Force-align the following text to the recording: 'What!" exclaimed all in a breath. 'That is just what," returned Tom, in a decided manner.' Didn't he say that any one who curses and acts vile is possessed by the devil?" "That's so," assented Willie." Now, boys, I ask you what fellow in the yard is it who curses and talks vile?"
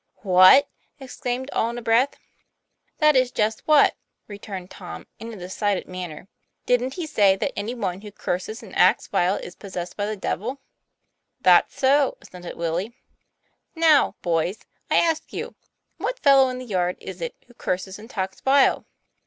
'What!" 0.23 0.67
exclaimed 0.99 1.51
all 1.53 1.69
in 1.69 1.77
a 1.77 1.81
breath. 1.83 2.15
'That 2.97 3.15
is 3.15 3.29
just 3.29 3.59
what," 3.67 3.93
returned 4.27 4.71
Tom, 4.71 5.05
in 5.19 5.31
a 5.31 5.37
decided 5.37 5.87
manner.' 5.87 6.27
Didn't 6.65 6.95
he 6.95 7.05
say 7.05 7.35
that 7.35 7.53
any 7.55 7.75
one 7.75 8.01
who 8.01 8.11
curses 8.11 8.63
and 8.63 8.75
acts 8.75 9.05
vile 9.05 9.35
is 9.35 9.53
possessed 9.53 9.95
by 9.95 10.07
the 10.07 10.17
devil?" 10.17 10.59
"That's 11.41 11.77
so," 11.79 12.17
assented 12.19 12.57
Willie." 12.57 12.95
Now, 13.75 14.15
boys, 14.23 14.65
I 14.89 14.95
ask 14.97 15.31
you 15.31 15.53
what 15.97 16.17
fellow 16.17 16.49
in 16.49 16.57
the 16.57 16.65
yard 16.65 16.97
is 16.99 17.21
it 17.21 17.35
who 17.45 17.53
curses 17.53 17.99
and 17.99 18.09
talks 18.09 18.41
vile?" 18.41 18.87